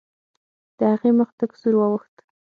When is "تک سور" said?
1.39-1.75